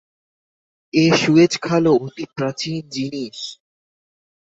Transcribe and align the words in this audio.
এ 0.93 1.05
Suez 1.19 1.53
খালও 1.57 1.93
অতি 1.97 2.25
প্রাচীন 2.35 2.75
জিনিষ। 2.93 3.39